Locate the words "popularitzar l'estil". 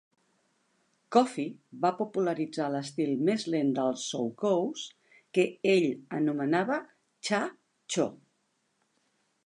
1.99-3.11